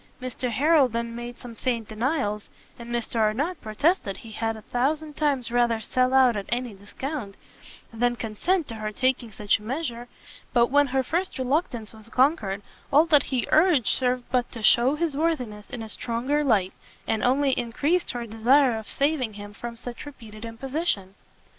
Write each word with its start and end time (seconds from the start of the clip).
Mr 0.19 0.49
Harrel 0.49 0.87
then 0.87 1.15
made 1.15 1.37
some 1.37 1.53
faint 1.53 1.87
denials, 1.87 2.49
and 2.79 2.89
Mr 2.89 3.19
Arnott 3.19 3.61
protested 3.61 4.17
he 4.17 4.31
had 4.31 4.57
a 4.57 4.63
thousand 4.63 5.15
times 5.15 5.51
rather 5.51 5.79
sell 5.79 6.11
out 6.15 6.35
at 6.35 6.47
any 6.49 6.73
discount, 6.73 7.35
than 7.93 8.15
consent 8.15 8.67
to 8.67 8.73
her 8.73 8.91
taking 8.91 9.31
such 9.31 9.59
a 9.59 9.61
measure; 9.61 10.07
but, 10.53 10.71
when 10.71 10.87
her 10.87 11.03
first 11.03 11.37
reluctance 11.37 11.93
was 11.93 12.09
conquered, 12.09 12.63
all 12.91 13.05
that 13.05 13.21
he 13.29 13.45
urged 13.51 13.85
served 13.89 14.23
but 14.31 14.51
to 14.51 14.63
shew 14.63 14.95
his 14.95 15.15
worthiness 15.15 15.69
in 15.69 15.83
a 15.83 15.89
stronger 15.89 16.43
light, 16.43 16.73
and 17.05 17.23
only 17.23 17.51
increased 17.51 18.09
her 18.09 18.25
desire 18.25 18.79
of 18.79 18.87
saving 18.89 19.33
him 19.33 19.53
from 19.53 19.75
such 19.75 20.07
repeated 20.07 20.43
imposition. 20.45 21.13